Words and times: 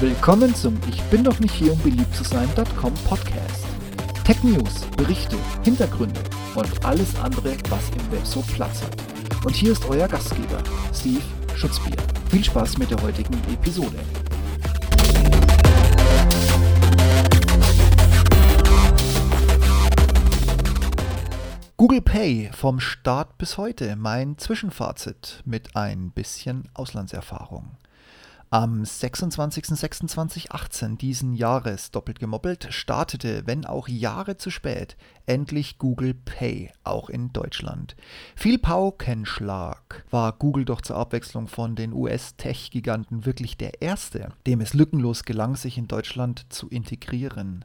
Willkommen 0.00 0.54
zum 0.54 0.78
Ich 0.88 1.02
bin 1.10 1.22
doch 1.22 1.38
nicht 1.40 1.52
hier, 1.52 1.74
um 1.74 1.78
beliebt 1.80 2.14
zu 2.14 2.24
sein.com 2.24 2.94
Podcast. 3.04 3.66
Tech 4.24 4.42
News, 4.42 4.86
Berichte, 4.96 5.36
Hintergründe 5.62 6.18
und 6.54 6.86
alles 6.86 7.14
andere, 7.16 7.54
was 7.68 7.90
im 7.90 8.10
Web 8.10 8.24
so 8.24 8.40
Platz 8.40 8.80
hat. 8.82 8.96
Und 9.44 9.54
hier 9.54 9.72
ist 9.72 9.84
euer 9.90 10.08
Gastgeber, 10.08 10.62
Steve 10.94 11.20
Schutzbier. 11.54 11.98
Viel 12.30 12.42
Spaß 12.42 12.78
mit 12.78 12.90
der 12.90 13.02
heutigen 13.02 13.34
Episode. 13.52 13.98
Google 21.76 22.00
Pay 22.00 22.50
vom 22.54 22.80
Start 22.80 23.36
bis 23.36 23.58
heute, 23.58 23.96
mein 23.96 24.38
Zwischenfazit 24.38 25.42
mit 25.44 25.76
ein 25.76 26.10
bisschen 26.10 26.70
Auslandserfahrung. 26.72 27.76
Am 28.52 28.82
26.06.2018 28.82 30.96
diesen 30.96 31.34
Jahres, 31.34 31.92
doppelt 31.92 32.18
gemoppelt, 32.18 32.66
startete, 32.70 33.46
wenn 33.46 33.64
auch 33.64 33.86
Jahre 33.86 34.38
zu 34.38 34.50
spät, 34.50 34.96
endlich 35.24 35.78
Google 35.78 36.14
Pay, 36.14 36.72
auch 36.82 37.10
in 37.10 37.32
Deutschland. 37.32 37.94
Viel 38.34 38.58
Paukenschlag 38.58 40.04
war 40.10 40.32
Google 40.32 40.64
doch 40.64 40.80
zur 40.80 40.96
Abwechslung 40.96 41.46
von 41.46 41.76
den 41.76 41.92
US-Tech-Giganten 41.92 43.24
wirklich 43.24 43.56
der 43.56 43.82
erste, 43.82 44.32
dem 44.48 44.60
es 44.60 44.74
lückenlos 44.74 45.22
gelang, 45.22 45.54
sich 45.54 45.78
in 45.78 45.86
Deutschland 45.86 46.52
zu 46.52 46.68
integrieren. 46.68 47.64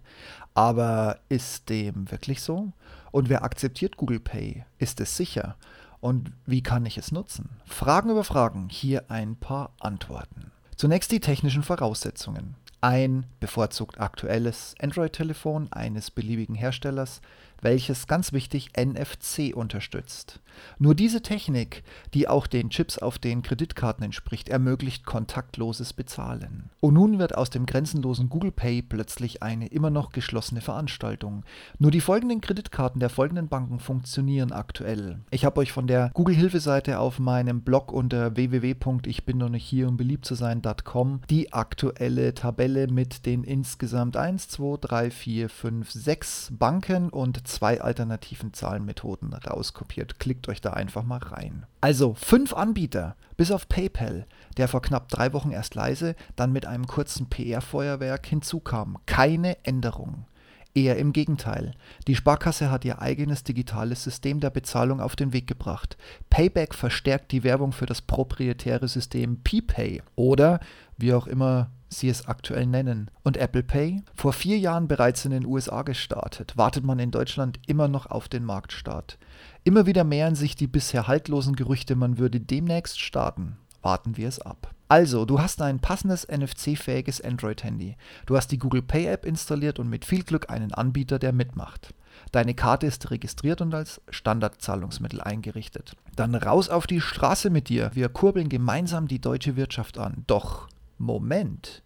Aber 0.53 1.17
ist 1.29 1.69
dem 1.69 2.11
wirklich 2.11 2.43
so? 2.43 2.73
Und 3.11 3.29
wer 3.29 3.43
akzeptiert 3.43 3.97
Google 3.97 4.19
Pay? 4.19 4.65
Ist 4.77 5.01
es 5.01 5.17
sicher? 5.17 5.55
Und 5.99 6.31
wie 6.45 6.61
kann 6.61 6.85
ich 6.85 6.99
es 6.99 7.11
nutzen? 7.11 7.49
Fragen 7.65 8.11
über 8.11 8.23
Fragen, 8.23 8.69
hier 8.69 9.09
ein 9.09 9.35
paar 9.35 9.71
Antworten. 9.79 10.51
Zunächst 10.77 11.11
die 11.11 11.21
technischen 11.21 11.63
Voraussetzungen. 11.63 12.55
Ein 12.81 13.25
bevorzugt 13.39 13.99
aktuelles 13.99 14.75
Android-Telefon 14.79 15.71
eines 15.71 16.11
beliebigen 16.11 16.55
Herstellers, 16.55 17.21
welches 17.61 18.07
ganz 18.07 18.33
wichtig 18.33 18.71
NFC 18.77 19.55
unterstützt. 19.55 20.39
Nur 20.79 20.95
diese 20.95 21.21
Technik, 21.21 21.83
die 22.13 22.27
auch 22.27 22.47
den 22.47 22.69
Chips 22.69 22.97
auf 22.97 23.19
den 23.19 23.41
Kreditkarten 23.41 24.03
entspricht, 24.03 24.49
ermöglicht 24.49 25.05
kontaktloses 25.05 25.93
Bezahlen. 25.93 26.69
Und 26.79 26.93
nun 26.93 27.19
wird 27.19 27.35
aus 27.35 27.49
dem 27.49 27.65
grenzenlosen 27.65 28.29
Google 28.29 28.51
Pay 28.51 28.81
plötzlich 28.81 29.43
eine 29.43 29.67
immer 29.67 29.89
noch 29.89 30.11
geschlossene 30.11 30.61
Veranstaltung. 30.61 31.43
Nur 31.79 31.91
die 31.91 32.01
folgenden 32.01 32.41
Kreditkarten 32.41 32.99
der 32.99 33.09
folgenden 33.09 33.47
Banken 33.47 33.79
funktionieren 33.79 34.51
aktuell. 34.51 35.19
Ich 35.31 35.45
habe 35.45 35.59
euch 35.59 35.71
von 35.71 35.87
der 35.87 36.11
Google-Hilfeseite 36.13 36.99
auf 36.99 37.19
meinem 37.19 37.61
Blog 37.61 37.91
unter 37.91 38.35
www.ich 38.35 39.25
noch 39.35 39.49
nicht 39.49 39.65
hier 39.65 39.87
um 39.87 39.97
beliebt 39.97 40.25
zu 40.25 40.35
sein.com 40.35 41.21
die 41.29 41.51
aktuelle 41.51 42.33
Tabelle 42.33 42.87
mit 42.87 43.25
den 43.25 43.43
insgesamt 43.43 44.15
1, 44.15 44.47
2, 44.49 44.77
3, 44.79 45.11
4, 45.11 45.49
5, 45.49 45.91
6 45.91 46.53
Banken 46.57 47.09
und 47.09 47.44
zwei 47.45 47.81
alternativen 47.81 48.53
Zahlenmethoden 48.53 49.33
rauskopiert. 49.33 50.19
Klickt 50.19 50.49
euch 50.49 50.61
da 50.61 50.71
einfach 50.71 51.03
mal 51.03 51.19
rein. 51.19 51.65
Also 51.81 52.13
fünf 52.15 52.53
Anbieter, 52.53 53.15
bis 53.37 53.51
auf 53.51 53.69
PayPal, 53.69 54.25
der 54.57 54.67
vor 54.67 54.81
knapp 54.81 55.07
drei 55.07 55.33
Wochen 55.33 55.51
erst 55.51 55.75
leise, 55.75 56.15
dann 56.35 56.51
mit 56.51 56.65
einem 56.65 56.87
kurzen 56.87 57.29
PR-Feuerwerk 57.29 58.25
hinzukam. 58.25 58.97
Keine 59.05 59.63
Änderung. 59.63 60.25
Eher 60.73 60.97
im 60.97 61.13
Gegenteil. 61.13 61.71
Die 62.05 62.15
Sparkasse 62.15 62.69
hat 62.69 62.83
ihr 62.83 63.01
eigenes 63.01 63.43
digitales 63.43 64.03
System 64.03 64.41
der 64.41 64.49
Bezahlung 64.49 64.99
auf 64.99 65.15
den 65.15 65.31
Weg 65.31 65.47
gebracht. 65.47 65.95
Payback 66.29 66.75
verstärkt 66.75 67.31
die 67.31 67.45
Werbung 67.45 67.71
für 67.71 67.85
das 67.85 68.01
proprietäre 68.01 68.89
System 68.89 69.41
PPay 69.41 70.01
oder 70.15 70.59
wie 70.97 71.13
auch 71.13 71.27
immer 71.27 71.71
sie 71.99 72.09
es 72.09 72.27
aktuell 72.27 72.65
nennen. 72.65 73.09
Und 73.23 73.37
Apple 73.37 73.63
Pay? 73.63 74.01
Vor 74.15 74.33
vier 74.33 74.57
Jahren 74.57 74.87
bereits 74.87 75.25
in 75.25 75.31
den 75.31 75.45
USA 75.45 75.81
gestartet, 75.81 76.53
wartet 76.55 76.83
man 76.83 76.99
in 76.99 77.11
Deutschland 77.11 77.59
immer 77.67 77.87
noch 77.87 78.05
auf 78.07 78.27
den 78.27 78.45
Marktstart. 78.45 79.17
Immer 79.63 79.85
wieder 79.85 80.03
mehren 80.03 80.35
sich 80.35 80.55
die 80.55 80.67
bisher 80.67 81.07
haltlosen 81.07 81.55
Gerüchte, 81.55 81.95
man 81.95 82.17
würde 82.17 82.39
demnächst 82.39 82.99
starten. 82.99 83.57
Warten 83.81 84.17
wir 84.17 84.27
es 84.27 84.39
ab. 84.39 84.73
Also, 84.87 85.25
du 85.25 85.39
hast 85.39 85.61
ein 85.61 85.79
passendes 85.79 86.27
NFC-fähiges 86.27 87.21
Android-Handy. 87.21 87.97
Du 88.25 88.37
hast 88.37 88.51
die 88.51 88.59
Google 88.59 88.83
Pay 88.83 89.07
App 89.07 89.25
installiert 89.25 89.79
und 89.79 89.89
mit 89.89 90.05
viel 90.05 90.23
Glück 90.23 90.49
einen 90.51 90.73
Anbieter, 90.73 91.17
der 91.17 91.33
mitmacht. 91.33 91.93
Deine 92.31 92.53
Karte 92.53 92.85
ist 92.85 93.09
registriert 93.11 93.61
und 93.61 93.73
als 93.73 94.01
Standardzahlungsmittel 94.09 95.21
eingerichtet. 95.21 95.95
Dann 96.15 96.35
raus 96.35 96.69
auf 96.69 96.87
die 96.87 97.01
Straße 97.01 97.49
mit 97.49 97.69
dir. 97.69 97.91
Wir 97.93 98.09
kurbeln 98.09 98.49
gemeinsam 98.49 99.07
die 99.07 99.19
deutsche 99.19 99.55
Wirtschaft 99.55 99.97
an. 99.97 100.23
Doch, 100.27 100.67
Moment. 100.97 101.83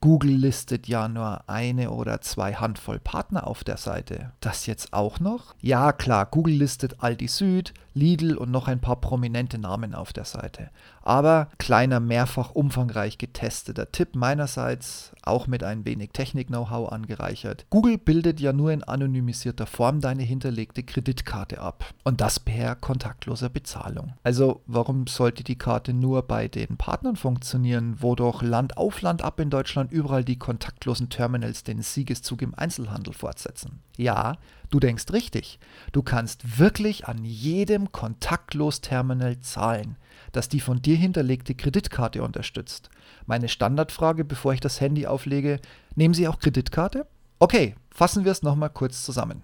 Google 0.00 0.32
listet 0.32 0.88
ja 0.88 1.08
nur 1.08 1.48
eine 1.48 1.90
oder 1.90 2.22
zwei 2.22 2.54
Handvoll 2.54 2.98
Partner 2.98 3.46
auf 3.46 3.64
der 3.64 3.76
Seite. 3.76 4.32
Das 4.40 4.64
jetzt 4.64 4.94
auch 4.94 5.20
noch? 5.20 5.54
Ja 5.60 5.92
klar, 5.92 6.24
Google 6.24 6.54
listet 6.54 7.02
Aldi 7.02 7.28
Süd, 7.28 7.74
Lidl 7.94 8.36
und 8.36 8.50
noch 8.50 8.68
ein 8.68 8.80
paar 8.80 8.96
prominente 8.96 9.58
Namen 9.58 9.94
auf 9.94 10.12
der 10.12 10.24
Seite. 10.24 10.70
Aber 11.02 11.48
kleiner, 11.58 12.00
mehrfach 12.00 12.50
umfangreich 12.52 13.18
getesteter 13.18 13.90
Tipp 13.90 14.14
meinerseits, 14.14 15.12
auch 15.22 15.46
mit 15.46 15.64
ein 15.64 15.84
wenig 15.84 16.10
Technik-Know-how 16.12 16.92
angereichert. 16.92 17.66
Google 17.70 17.98
bildet 17.98 18.40
ja 18.40 18.52
nur 18.52 18.72
in 18.72 18.84
anonymisierter 18.84 19.66
Form 19.66 20.00
deine 20.00 20.22
hinterlegte 20.22 20.82
Kreditkarte 20.82 21.60
ab. 21.60 21.84
Und 22.04 22.20
das 22.20 22.40
per 22.40 22.74
kontaktloser 22.76 23.48
Bezahlung. 23.48 24.14
Also 24.22 24.62
warum 24.66 25.06
sollte 25.06 25.44
die 25.44 25.58
Karte 25.58 25.92
nur 25.92 26.22
bei 26.22 26.48
den 26.48 26.76
Partnern 26.76 27.16
funktionieren, 27.16 27.96
wo 28.00 28.14
doch 28.14 28.42
Land 28.42 28.76
auf 28.76 29.00
Land 29.02 29.22
ab 29.22 29.40
in 29.40 29.50
Deutschland 29.50 29.92
überall 29.92 30.24
die 30.24 30.38
kontaktlosen 30.38 31.08
Terminals 31.08 31.64
den 31.64 31.82
Siegeszug 31.82 32.42
im 32.42 32.54
Einzelhandel 32.54 33.14
fortsetzen? 33.14 33.80
Ja, 34.00 34.36
Du 34.70 34.78
denkst 34.78 35.06
richtig. 35.12 35.58
Du 35.90 36.02
kannst 36.02 36.60
wirklich 36.60 37.08
an 37.08 37.24
jedem 37.24 37.90
Kontaktlos-Terminal 37.90 39.40
zahlen, 39.40 39.96
das 40.30 40.48
die 40.48 40.60
von 40.60 40.80
dir 40.80 40.96
hinterlegte 40.96 41.56
Kreditkarte 41.56 42.22
unterstützt. 42.22 42.88
Meine 43.26 43.48
Standardfrage, 43.48 44.24
bevor 44.24 44.54
ich 44.54 44.60
das 44.60 44.80
Handy 44.80 45.06
auflege, 45.06 45.60
nehmen 45.96 46.14
Sie 46.14 46.28
auch 46.28 46.38
Kreditkarte? 46.38 47.06
Okay, 47.40 47.74
fassen 47.90 48.24
wir 48.24 48.30
es 48.30 48.44
nochmal 48.44 48.70
kurz 48.70 49.04
zusammen. 49.04 49.42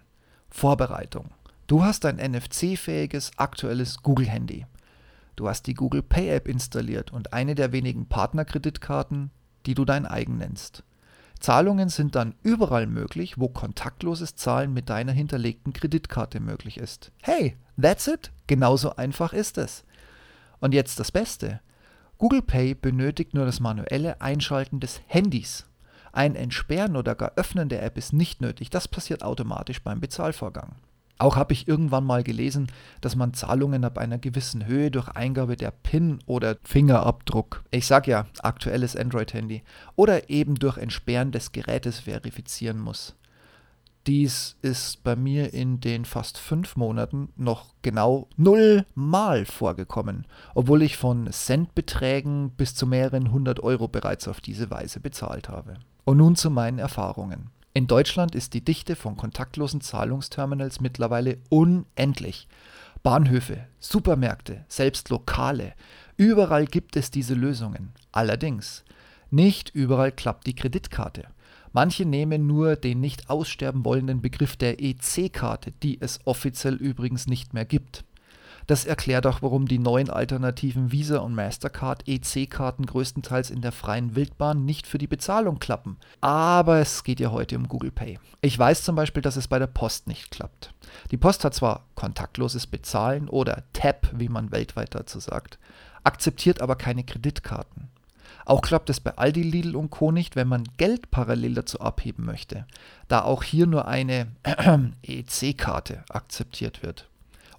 Vorbereitung. 0.48 1.30
Du 1.66 1.82
hast 1.82 2.04
ein 2.04 2.18
NFC-fähiges 2.18 3.32
aktuelles 3.36 4.02
Google-Handy. 4.04 4.64
Du 5.34 5.48
hast 5.48 5.66
die 5.66 5.74
Google 5.74 6.02
Pay 6.02 6.28
App 6.28 6.46
installiert 6.46 7.12
und 7.12 7.32
eine 7.32 7.56
der 7.56 7.72
wenigen 7.72 8.06
Partnerkreditkarten, 8.06 9.32
die 9.66 9.74
du 9.74 9.84
dein 9.84 10.06
eigen 10.06 10.38
nennst. 10.38 10.84
Zahlungen 11.40 11.88
sind 11.88 12.14
dann 12.14 12.34
überall 12.42 12.86
möglich, 12.86 13.38
wo 13.38 13.48
kontaktloses 13.48 14.36
Zahlen 14.36 14.72
mit 14.72 14.88
deiner 14.88 15.12
hinterlegten 15.12 15.72
Kreditkarte 15.72 16.40
möglich 16.40 16.78
ist. 16.78 17.12
Hey, 17.22 17.56
that's 17.80 18.06
it. 18.06 18.32
Genauso 18.46 18.96
einfach 18.96 19.32
ist 19.32 19.58
es. 19.58 19.84
Und 20.60 20.72
jetzt 20.74 20.98
das 20.98 21.12
Beste. 21.12 21.60
Google 22.18 22.42
Pay 22.42 22.74
benötigt 22.74 23.34
nur 23.34 23.44
das 23.44 23.60
manuelle 23.60 24.20
Einschalten 24.20 24.80
des 24.80 25.02
Handys. 25.06 25.66
Ein 26.12 26.34
Entsperren 26.34 26.96
oder 26.96 27.14
gar 27.14 27.32
Öffnen 27.36 27.68
der 27.68 27.82
App 27.82 27.98
ist 27.98 28.14
nicht 28.14 28.40
nötig, 28.40 28.70
das 28.70 28.88
passiert 28.88 29.22
automatisch 29.22 29.82
beim 29.82 30.00
Bezahlvorgang. 30.00 30.76
Auch 31.18 31.36
habe 31.36 31.54
ich 31.54 31.66
irgendwann 31.66 32.04
mal 32.04 32.22
gelesen, 32.22 32.70
dass 33.00 33.16
man 33.16 33.32
Zahlungen 33.32 33.84
ab 33.84 33.96
einer 33.96 34.18
gewissen 34.18 34.66
Höhe 34.66 34.90
durch 34.90 35.08
Eingabe 35.08 35.56
der 35.56 35.70
PIN 35.70 36.18
oder 36.26 36.56
Fingerabdruck, 36.62 37.64
ich 37.70 37.86
sag 37.86 38.06
ja, 38.06 38.26
aktuelles 38.42 38.96
Android-Handy, 38.96 39.62
oder 39.94 40.28
eben 40.28 40.56
durch 40.56 40.76
Entsperren 40.76 41.32
des 41.32 41.52
Gerätes 41.52 42.00
verifizieren 42.00 42.78
muss. 42.78 43.16
Dies 44.06 44.56
ist 44.62 45.02
bei 45.02 45.16
mir 45.16 45.52
in 45.52 45.80
den 45.80 46.04
fast 46.04 46.38
fünf 46.38 46.76
Monaten 46.76 47.30
noch 47.34 47.74
genau 47.82 48.28
nullmal 48.36 49.46
vorgekommen, 49.46 50.26
obwohl 50.54 50.82
ich 50.82 50.96
von 50.96 51.32
Centbeträgen 51.32 52.50
bis 52.50 52.76
zu 52.76 52.86
mehreren 52.86 53.32
hundert 53.32 53.58
Euro 53.60 53.88
bereits 53.88 54.28
auf 54.28 54.40
diese 54.40 54.70
Weise 54.70 55.00
bezahlt 55.00 55.48
habe. 55.48 55.78
Und 56.04 56.18
nun 56.18 56.36
zu 56.36 56.50
meinen 56.50 56.78
Erfahrungen. 56.78 57.50
In 57.76 57.86
Deutschland 57.86 58.34
ist 58.34 58.54
die 58.54 58.64
Dichte 58.64 58.96
von 58.96 59.18
kontaktlosen 59.18 59.82
Zahlungsterminals 59.82 60.80
mittlerweile 60.80 61.36
unendlich. 61.50 62.48
Bahnhöfe, 63.02 63.66
Supermärkte, 63.80 64.64
selbst 64.66 65.10
Lokale, 65.10 65.74
überall 66.16 66.64
gibt 66.64 66.96
es 66.96 67.10
diese 67.10 67.34
Lösungen. 67.34 67.92
Allerdings, 68.12 68.82
nicht 69.30 69.68
überall 69.74 70.10
klappt 70.10 70.46
die 70.46 70.54
Kreditkarte. 70.54 71.24
Manche 71.74 72.06
nehmen 72.06 72.46
nur 72.46 72.76
den 72.76 73.00
nicht 73.00 73.28
aussterben 73.28 73.84
wollenden 73.84 74.22
Begriff 74.22 74.56
der 74.56 74.82
EC-Karte, 74.82 75.72
die 75.82 76.00
es 76.00 76.20
offiziell 76.24 76.76
übrigens 76.76 77.26
nicht 77.26 77.52
mehr 77.52 77.66
gibt. 77.66 78.06
Das 78.66 78.84
erklärt 78.84 79.26
auch, 79.26 79.42
warum 79.42 79.68
die 79.68 79.78
neuen 79.78 80.10
alternativen 80.10 80.90
Visa 80.90 81.18
und 81.18 81.34
Mastercard 81.34 82.08
EC-Karten 82.08 82.86
größtenteils 82.86 83.50
in 83.50 83.60
der 83.60 83.70
freien 83.70 84.16
Wildbahn 84.16 84.64
nicht 84.64 84.88
für 84.88 84.98
die 84.98 85.06
Bezahlung 85.06 85.60
klappen. 85.60 85.98
Aber 86.20 86.78
es 86.78 87.04
geht 87.04 87.20
ja 87.20 87.30
heute 87.30 87.56
um 87.56 87.68
Google 87.68 87.92
Pay. 87.92 88.18
Ich 88.40 88.58
weiß 88.58 88.82
zum 88.82 88.96
Beispiel, 88.96 89.22
dass 89.22 89.36
es 89.36 89.46
bei 89.46 89.60
der 89.60 89.68
Post 89.68 90.08
nicht 90.08 90.32
klappt. 90.32 90.74
Die 91.12 91.16
Post 91.16 91.44
hat 91.44 91.54
zwar 91.54 91.84
kontaktloses 91.94 92.66
Bezahlen 92.66 93.28
oder 93.28 93.62
TAP, 93.72 94.10
wie 94.14 94.28
man 94.28 94.50
weltweit 94.50 94.94
dazu 94.94 95.20
sagt, 95.20 95.58
akzeptiert 96.02 96.60
aber 96.60 96.74
keine 96.74 97.04
Kreditkarten. 97.04 97.88
Auch 98.44 98.62
klappt 98.62 98.90
es 98.90 99.00
bei 99.00 99.16
Aldi, 99.16 99.42
Lidl 99.42 99.74
und 99.74 99.90
Co. 99.90 100.12
nicht, 100.12 100.36
wenn 100.36 100.46
man 100.46 100.64
Geld 100.76 101.10
parallel 101.10 101.54
dazu 101.54 101.80
abheben 101.80 102.24
möchte, 102.24 102.66
da 103.08 103.22
auch 103.22 103.42
hier 103.42 103.66
nur 103.66 103.88
eine 103.88 104.28
EC-Karte 105.02 106.04
akzeptiert 106.08 106.82
wird. 106.82 107.08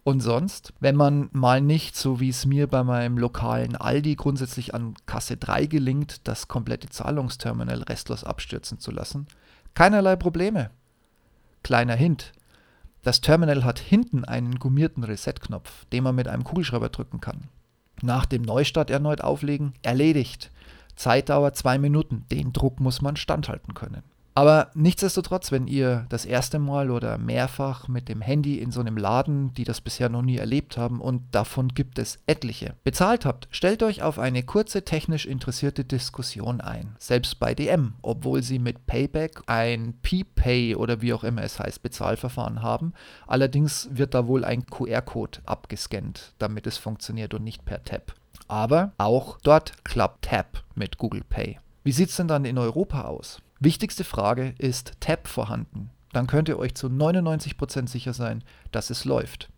Und 0.08 0.22
sonst, 0.22 0.72
wenn 0.80 0.96
man 0.96 1.28
mal 1.34 1.60
nicht, 1.60 1.98
so 1.98 2.22
wie 2.22 2.30
es 2.30 2.46
mir 2.46 2.68
bei 2.68 2.82
meinem 2.82 3.18
lokalen 3.18 3.76
Aldi 3.76 4.16
grundsätzlich 4.16 4.74
an 4.74 4.94
Kasse 5.06 5.36
3 5.36 5.66
gelingt, 5.66 6.26
das 6.30 6.48
komplette 6.48 6.88
Zahlungsterminal 6.88 7.84
restlos 7.84 8.24
abstürzen 8.24 8.80
zu 8.80 8.92
lassen, 8.92 9.28
keinerlei 9.74 10.16
Probleme. 10.16 10.70
Kleiner 11.62 11.96
Hint. 11.96 12.32
Das 13.04 13.20
Terminal 13.20 13.66
hat 13.66 13.80
hinten 13.80 14.24
einen 14.24 14.60
gummierten 14.60 15.04
Reset-Knopf, 15.04 15.84
den 15.92 16.06
man 16.06 16.16
mit 16.16 16.30
einem 16.30 16.46
Kugelschreiber 16.46 16.88
drücken 16.88 17.20
kann. 17.20 17.50
Nach 18.02 18.26
dem 18.26 18.44
Neustart 18.44 18.90
erneut 18.90 19.20
auflegen, 19.20 19.74
erledigt. 19.82 20.52
Zeitdauer 20.96 21.52
zwei 21.52 21.78
Minuten. 21.78 22.24
Den 22.32 22.54
Druck 22.54 22.80
muss 22.80 23.02
man 23.02 23.18
standhalten 23.18 23.74
können. 23.74 24.04
Aber 24.38 24.70
nichtsdestotrotz, 24.76 25.52
wenn 25.52 25.66
ihr 25.66 26.06
das 26.10 26.24
erste 26.24 26.60
Mal 26.60 26.92
oder 26.92 27.18
mehrfach 27.18 27.88
mit 27.88 28.08
dem 28.08 28.22
Handy 28.22 28.60
in 28.60 28.70
so 28.70 28.80
einem 28.80 28.96
Laden, 28.96 29.52
die 29.56 29.64
das 29.64 29.82
bisher 29.82 30.10
noch 30.10 30.22
nie 30.22 30.38
erlebt 30.38 30.78
haben, 30.78 31.02
und 31.02 31.24
davon 31.32 31.70
gibt 31.70 31.98
es 31.98 32.20
etliche, 32.28 32.76
bezahlt 32.84 33.26
habt, 33.26 33.48
stellt 33.50 33.82
euch 33.82 34.04
auf 34.04 34.20
eine 34.20 34.44
kurze 34.44 34.86
technisch 34.86 35.26
interessierte 35.26 35.86
Diskussion 35.86 36.62
ein. 36.62 36.96
Selbst 37.00 37.40
bei 37.40 37.56
DM, 37.56 37.96
obwohl 38.04 38.44
sie 38.44 38.60
mit 38.60 38.86
Payback 38.86 39.42
ein 39.48 39.96
P-Pay 40.04 40.76
oder 40.76 41.02
wie 41.02 41.14
auch 41.14 41.24
immer 41.24 41.42
es 41.42 41.60
heißt, 41.60 41.82
Bezahlverfahren 41.82 42.62
haben. 42.62 42.94
Allerdings 43.26 43.90
wird 43.92 44.14
da 44.14 44.28
wohl 44.28 44.46
ein 44.46 44.68
QR-Code 44.68 45.40
abgescannt, 45.48 46.34
damit 46.38 46.68
es 46.68 46.78
funktioniert 46.78 47.34
und 47.34 47.44
nicht 47.44 47.66
per 47.66 47.84
Tab. 47.84 48.14
Aber 48.48 48.92
auch 49.00 49.40
dort 49.42 49.84
klappt 49.84 50.26
Tap 50.26 50.64
mit 50.76 51.00
Google 51.00 51.24
Pay. 51.28 51.58
Wie 51.84 51.92
sieht 51.92 52.10
es 52.10 52.18
denn 52.18 52.28
dann 52.28 52.46
in 52.46 52.60
Europa 52.60 53.06
aus? 53.06 53.42
Wichtigste 53.60 54.04
Frage, 54.04 54.54
ist 54.60 54.94
Tab 55.00 55.28
vorhanden? 55.28 55.90
Dann 56.14 56.28
könnt 56.28 56.48
ihr 56.48 56.60
euch 56.60 56.76
zu 56.76 56.88
99% 56.88 57.88
sicher 57.88 58.14
sein, 58.14 58.44
dass 58.72 58.92
es 58.92 59.04
läuft. 59.04 59.50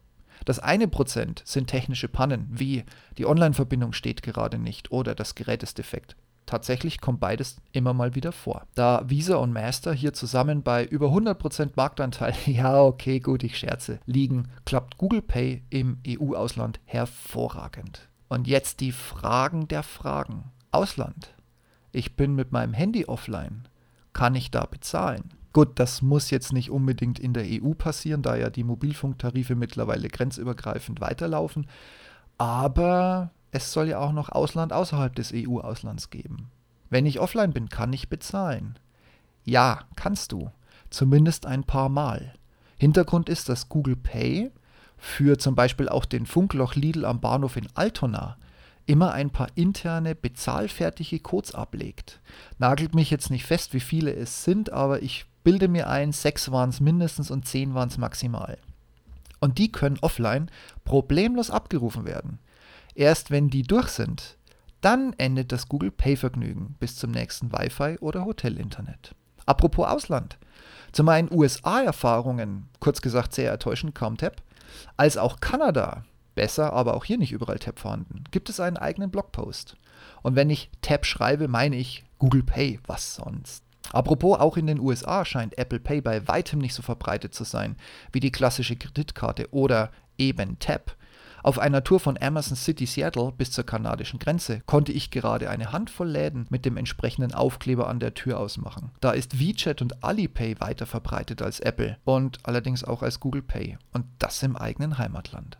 Das 0.45 0.59
eine 0.59 0.87
Prozent 0.87 1.41
sind 1.45 1.67
technische 1.67 2.07
Pannen, 2.07 2.47
wie 2.49 2.85
die 3.17 3.25
Online-Verbindung 3.25 3.91
steht 3.91 4.23
gerade 4.23 4.57
nicht 4.57 4.93
oder 4.93 5.15
das 5.15 5.35
Gerät 5.35 5.63
ist 5.63 5.77
defekt. 5.77 6.15
Tatsächlich 6.45 7.01
kommt 7.01 7.19
beides 7.19 7.57
immer 7.73 7.93
mal 7.93 8.15
wieder 8.15 8.31
vor. 8.31 8.65
Da 8.73 9.03
Visa 9.05 9.35
und 9.35 9.51
Master 9.51 9.91
hier 9.93 10.13
zusammen 10.13 10.63
bei 10.63 10.85
über 10.85 11.07
100% 11.07 11.71
Marktanteil, 11.75 12.33
ja 12.45 12.81
okay, 12.81 13.19
gut, 13.19 13.43
ich 13.43 13.57
scherze, 13.57 13.99
liegen, 14.05 14.47
klappt 14.63 14.97
Google 14.97 15.21
Pay 15.21 15.63
im 15.69 15.97
EU-Ausland 16.07 16.79
hervorragend. 16.85 18.07
Und 18.29 18.47
jetzt 18.47 18.79
die 18.79 18.93
Fragen 18.93 19.67
der 19.67 19.83
Fragen. 19.83 20.45
Ausland. 20.71 21.33
Ich 21.91 22.15
bin 22.15 22.33
mit 22.33 22.53
meinem 22.53 22.73
Handy 22.73 23.05
offline 23.05 23.67
kann 24.13 24.35
ich 24.35 24.51
da 24.51 24.65
bezahlen? 24.65 25.33
Gut, 25.51 25.79
das 25.79 26.01
muss 26.01 26.29
jetzt 26.29 26.53
nicht 26.53 26.69
unbedingt 26.69 27.19
in 27.19 27.33
der 27.33 27.45
EU 27.45 27.73
passieren, 27.73 28.21
da 28.21 28.35
ja 28.35 28.49
die 28.49 28.63
Mobilfunktarife 28.63 29.55
mittlerweile 29.55 30.07
grenzübergreifend 30.07 31.01
weiterlaufen, 31.01 31.67
aber 32.37 33.31
es 33.51 33.73
soll 33.73 33.87
ja 33.89 33.99
auch 33.99 34.11
noch 34.11 34.29
Ausland 34.29 34.73
außerhalb 34.73 35.15
des 35.15 35.31
EU-Auslands 35.33 36.11
geben. 36.11 36.51
Wenn 36.89 37.05
ich 37.05 37.19
offline 37.19 37.51
bin, 37.51 37.69
kann 37.69 37.93
ich 37.93 38.09
bezahlen. 38.09 38.77
Ja, 39.43 39.81
kannst 39.95 40.31
du. 40.31 40.51
Zumindest 40.89 41.45
ein 41.45 41.63
paar 41.63 41.89
Mal. 41.89 42.33
Hintergrund 42.77 43.29
ist, 43.29 43.49
dass 43.49 43.69
Google 43.69 43.95
Pay 43.95 44.51
für 44.97 45.37
zum 45.37 45.55
Beispiel 45.55 45.89
auch 45.89 46.05
den 46.05 46.25
Funkloch 46.25 46.75
Lidl 46.75 47.05
am 47.05 47.21
Bahnhof 47.21 47.57
in 47.57 47.67
Altona 47.73 48.37
immer 48.89 49.11
ein 49.11 49.29
paar 49.29 49.49
interne 49.53 50.15
bezahlfertige 50.15 51.19
Codes 51.19 51.53
ablegt. 51.53 52.19
Nagelt 52.57 52.95
mich 52.95 53.11
jetzt 53.11 53.29
nicht 53.29 53.45
fest, 53.45 53.75
wie 53.75 53.79
viele 53.79 54.11
es 54.11 54.43
sind, 54.43 54.71
aber 54.73 55.03
ich 55.03 55.27
bilde 55.43 55.67
mir 55.67 55.87
ein, 55.87 56.11
sechs 56.11 56.51
waren 56.51 56.71
es 56.71 56.79
mindestens 56.79 57.29
und 57.29 57.47
zehn 57.47 57.75
waren 57.75 57.89
es 57.89 57.99
maximal. 57.99 58.57
Und 59.39 59.59
die 59.59 59.71
können 59.71 59.99
offline 60.01 60.49
problemlos 60.85 61.51
abgerufen 61.51 62.05
werden. 62.05 62.39
Erst 62.95 63.29
wenn 63.29 63.51
die 63.51 63.61
durch 63.61 63.89
sind, 63.89 64.37
dann 64.81 65.13
endet 65.19 65.51
das 65.51 65.69
Google 65.69 65.91
Pay-Vergnügen 65.91 66.75
bis 66.79 66.95
zum 66.95 67.11
nächsten 67.11 67.51
Wi-Fi 67.51 67.99
oder 67.99 68.25
Hotel-Internet. 68.25 69.13
Apropos 69.45 69.87
Ausland. 69.87 70.39
Zu 70.93 71.03
meinen 71.03 71.31
USA-Erfahrungen, 71.31 72.69
kurz 72.79 73.01
gesagt 73.01 73.35
sehr 73.35 73.51
enttäuschend, 73.51 73.93
kaum 73.93 74.17
Tap, 74.17 74.41
als 74.97 75.15
auch 75.17 75.39
Kanada 75.39 76.03
besser, 76.39 76.71
aber 76.71 76.93
auch 76.93 77.03
hier 77.03 77.17
nicht 77.17 77.33
überall 77.33 77.59
Tab 77.59 77.79
vorhanden, 77.79 78.23
gibt 78.31 78.49
es 78.49 78.61
einen 78.61 78.77
eigenen 78.77 79.11
Blogpost. 79.11 79.75
Und 80.21 80.37
wenn 80.37 80.49
ich 80.49 80.69
Tab 80.81 81.05
schreibe, 81.05 81.49
meine 81.49 81.75
ich 81.75 82.05
Google 82.17 82.43
Pay, 82.43 82.79
was 82.87 83.15
sonst. 83.15 83.61
Apropos, 83.91 84.39
auch 84.39 84.55
in 84.55 84.65
den 84.65 84.79
USA 84.79 85.25
scheint 85.25 85.57
Apple 85.57 85.81
Pay 85.81 85.99
bei 85.99 86.29
weitem 86.29 86.59
nicht 86.59 86.73
so 86.73 86.81
verbreitet 86.81 87.33
zu 87.35 87.43
sein 87.43 87.75
wie 88.13 88.21
die 88.21 88.31
klassische 88.31 88.77
Kreditkarte 88.77 89.49
oder 89.51 89.91
eben 90.17 90.57
Tab. 90.59 90.95
Auf 91.43 91.59
einer 91.59 91.83
Tour 91.83 91.99
von 91.99 92.17
Amazon 92.21 92.55
City 92.55 92.85
Seattle 92.85 93.33
bis 93.37 93.51
zur 93.51 93.65
kanadischen 93.65 94.19
Grenze 94.19 94.61
konnte 94.65 94.93
ich 94.93 95.11
gerade 95.11 95.49
eine 95.49 95.73
Handvoll 95.73 96.07
Läden 96.07 96.47
mit 96.49 96.63
dem 96.63 96.77
entsprechenden 96.77 97.33
Aufkleber 97.33 97.89
an 97.89 97.99
der 97.99 98.13
Tür 98.13 98.39
ausmachen. 98.39 98.91
Da 99.01 99.11
ist 99.11 99.41
WeChat 99.41 99.81
und 99.81 100.05
Alipay 100.05 100.55
weiter 100.61 100.85
verbreitet 100.85 101.41
als 101.41 101.59
Apple 101.59 101.97
und 102.05 102.39
allerdings 102.43 102.85
auch 102.85 103.03
als 103.03 103.19
Google 103.19 103.41
Pay 103.41 103.77
und 103.91 104.05
das 104.19 104.41
im 104.41 104.55
eigenen 104.55 104.97
Heimatland. 104.97 105.57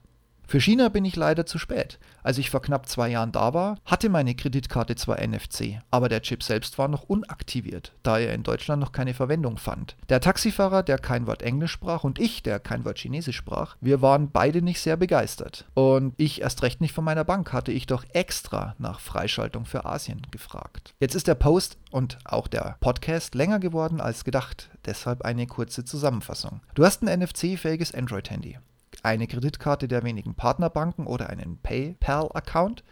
Für 0.50 0.60
China 0.60 0.90
bin 0.90 1.06
ich 1.06 1.16
leider 1.16 1.46
zu 1.46 1.60
spät. 1.60 2.00
Als 2.24 2.40
ich 2.40 2.50
vor 2.50 2.64
knapp 2.64 2.90
zwei 2.90 3.10
Jahren 3.10 3.32
da 3.32 3.54
war, 3.54 3.78
hatte 3.86 4.10
meine 4.10 4.34
Kreditkarte 4.34 4.96
zwar 4.96 5.22
NFC, 5.22 5.80
aber 5.92 6.10
der 6.10 6.24
Chip 6.24 6.42
selbst 6.42 6.80
war 6.80 6.88
noch 6.88 7.04
unaktiviert, 7.04 7.94
da 8.02 8.18
er 8.18 8.34
in 8.34 8.42
Deutschland 8.42 8.82
noch 8.82 8.92
keine 8.92 9.14
Verwendung 9.14 9.60
fand. 9.60 9.96
Der 10.10 10.22
Taxifahrer, 10.22 10.82
der 10.82 10.98
kein 10.98 11.28
Wort 11.28 11.44
Englisch 11.44 11.72
sprach 11.72 12.04
und 12.04 12.18
ich, 12.18 12.42
der 12.42 12.60
kein 12.60 12.84
Wort 12.84 12.98
Chinesisch 12.98 13.36
sprach, 13.36 13.76
wir 13.80 14.02
waren 14.02 14.32
beide 14.32 14.64
nicht 14.64 14.82
sehr 14.82 14.98
begeistert. 14.98 15.66
Und 15.76 16.16
ich 16.18 16.42
erst 16.42 16.64
recht 16.64 16.82
nicht 16.82 16.94
von 16.94 17.04
meiner 17.04 17.26
Bank 17.26 17.54
hatte 17.54 17.72
ich 17.72 17.86
doch 17.86 18.04
extra 18.14 18.74
nach 18.80 19.02
Freischaltung 19.02 19.66
für 19.66 19.86
Asien 19.86 20.24
gefragt. 20.32 20.96
Jetzt 21.00 21.14
ist 21.14 21.28
der 21.28 21.36
Post 21.36 21.78
und 21.92 22.18
auch 22.26 22.48
der 22.48 22.76
Podcast 22.80 23.36
länger 23.36 23.60
geworden 23.60 24.02
als 24.02 24.24
gedacht, 24.24 24.72
deshalb 24.88 25.22
eine 25.22 25.46
kurze 25.46 25.86
Zusammenfassung. 25.86 26.62
Du 26.74 26.84
hast 26.84 27.04
ein 27.04 27.20
NFC-fähiges 27.20 27.94
Android-Handy 27.94 28.58
eine 29.04 29.28
Kreditkarte 29.28 29.88
der 29.88 30.04
wenigen 30.04 30.36
Partnerbanken 30.36 31.08
oder 31.08 31.30
einen 31.30 31.58
PayPal-Account 31.58 32.84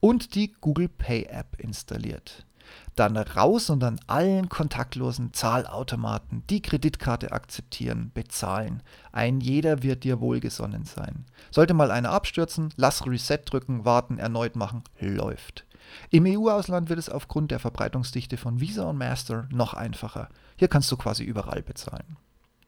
und 0.00 0.34
die 0.34 0.52
Google 0.60 0.88
Pay 0.88 1.24
App 1.24 1.58
installiert. 1.58 2.46
Dann 2.96 3.16
raus 3.16 3.70
und 3.70 3.82
an 3.82 4.00
allen 4.06 4.48
kontaktlosen 4.48 5.32
Zahlautomaten 5.32 6.44
die 6.48 6.62
Kreditkarte 6.62 7.32
akzeptieren, 7.32 8.10
bezahlen. 8.14 8.82
Ein 9.12 9.40
jeder 9.40 9.82
wird 9.82 10.04
dir 10.04 10.20
wohlgesonnen 10.20 10.84
sein. 10.84 11.24
Sollte 11.50 11.74
mal 11.74 11.90
einer 11.90 12.10
abstürzen, 12.10 12.72
lass 12.76 13.06
Reset 13.06 13.38
drücken, 13.44 13.84
warten, 13.84 14.18
erneut 14.18 14.56
machen, 14.56 14.84
läuft. 14.98 15.66
Im 16.10 16.26
EU-Ausland 16.26 16.88
wird 16.88 16.98
es 16.98 17.08
aufgrund 17.08 17.50
der 17.50 17.58
Verbreitungsdichte 17.58 18.36
von 18.36 18.60
Visa 18.60 18.84
und 18.84 18.98
Master 18.98 19.48
noch 19.50 19.74
einfacher. 19.74 20.28
Hier 20.56 20.68
kannst 20.68 20.90
du 20.92 20.96
quasi 20.96 21.24
überall 21.24 21.62
bezahlen. 21.62 22.16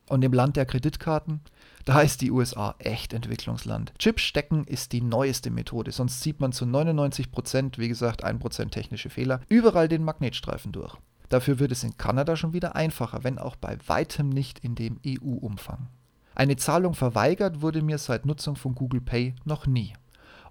Und 0.09 0.23
im 0.25 0.33
Land 0.33 0.57
der 0.57 0.67
Kreditkarten, 0.67 1.41
da 1.85 2.01
ist 2.01 2.21
die 2.21 2.31
USA 2.31 2.75
echt 2.79 3.13
Entwicklungsland. 3.13 3.93
Chips 3.99 4.23
stecken 4.23 4.65
ist 4.65 4.93
die 4.93 5.01
neueste 5.01 5.51
Methode, 5.51 5.91
sonst 5.91 6.21
zieht 6.21 6.41
man 6.41 6.53
zu 6.53 6.65
99%, 6.65 7.79
wie 7.79 7.89
gesagt 7.89 8.25
1% 8.25 8.71
technische 8.71 9.11
Fehler, 9.11 9.41
überall 9.49 9.89
den 9.89 10.05
Magnetstreifen 10.05 10.73
durch. 10.73 10.97
Dafür 11.29 11.59
wird 11.59 11.73
es 11.73 11.83
in 11.83 11.97
Kanada 11.97 12.37
schon 12.37 12.53
wieder 12.53 12.77
einfacher, 12.77 13.25
wenn 13.25 13.39
auch 13.39 13.57
bei 13.57 13.79
weitem 13.87 14.29
nicht 14.29 14.59
in 14.59 14.75
dem 14.75 15.01
EU-Umfang. 15.07 15.89
Eine 16.35 16.57
Zahlung 16.57 16.95
verweigert 16.95 17.63
wurde 17.63 17.83
mir 17.83 17.99
seit 17.99 18.27
Nutzung 18.27 18.57
von 18.57 18.75
Google 18.75 19.01
Pay 19.01 19.35
noch 19.45 19.67
nie. 19.67 19.95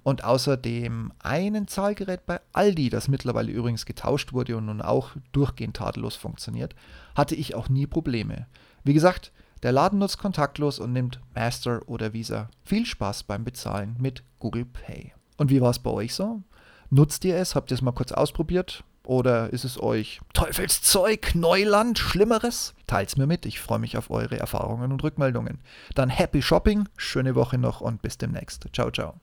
Und 0.04 0.24
außer 0.24 0.58
dem 0.58 1.14
einen 1.20 1.68
Zahlgerät 1.68 2.26
bei 2.26 2.40
Aldi, 2.54 2.90
das 2.90 3.08
mittlerweile 3.08 3.52
übrigens 3.52 3.86
getauscht 3.86 4.34
wurde 4.34 4.58
und 4.58 4.66
nun 4.66 4.82
auch 4.82 5.12
durchgehend 5.32 5.78
tadellos 5.78 6.16
funktioniert, 6.16 6.76
hatte 7.16 7.36
ich 7.36 7.54
auch 7.54 7.70
nie 7.70 7.86
Probleme. 7.86 8.48
Wie 8.84 8.94
gesagt, 8.94 9.32
der 9.64 9.72
Laden 9.72 10.00
nutzt 10.00 10.18
kontaktlos 10.18 10.80
und 10.80 10.92
nimmt 10.92 11.20
Master 11.36 11.82
oder 11.88 12.14
Visa. 12.14 12.50
Viel 12.64 12.86
Spaß 12.86 13.24
beim 13.24 13.44
Bezahlen 13.44 13.96
mit 14.00 14.24
Google 14.40 14.66
Pay. 14.66 15.14
Und 15.38 15.50
wie 15.50 15.62
war 15.62 15.70
es 15.70 15.80
bei 15.80 15.92
euch 15.92 16.16
so? 16.16 16.42
Nutzt 16.90 17.24
ihr 17.26 17.38
es? 17.38 17.56
Habt 17.56 17.72
ihr 17.72 17.76
es 17.76 17.82
mal 17.82 17.92
kurz 17.92 18.12
ausprobiert? 18.12 18.84
Oder 19.04 19.52
ist 19.52 19.64
es 19.64 19.82
euch 19.82 20.20
Teufelszeug, 20.34 21.34
Neuland, 21.36 21.98
Schlimmeres? 21.98 22.76
Teilt's 22.86 23.18
mir 23.18 23.28
mit, 23.28 23.46
ich 23.46 23.60
freue 23.60 23.80
mich 23.80 23.98
auf 23.98 24.12
eure 24.12 24.40
Erfahrungen 24.40 24.92
und 24.92 25.04
Rückmeldungen. 25.04 25.60
Dann 25.96 26.10
happy 26.10 26.42
Shopping, 26.42 26.88
schöne 26.98 27.36
Woche 27.36 27.58
noch 27.58 27.82
und 27.82 28.02
bis 28.02 28.18
demnächst. 28.18 28.68
Ciao, 28.74 28.92
ciao. 28.92 29.22